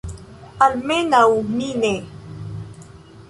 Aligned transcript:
Almenaŭ 0.67 1.19
mi 1.57 1.67
ne. 1.83 1.93